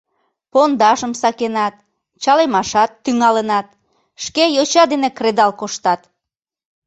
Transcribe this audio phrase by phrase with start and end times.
[0.51, 1.75] —Пондашым сакенат,
[2.23, 3.67] чалемашат тӱҥалынат,
[4.23, 6.01] шке йоча дене кредал коштат.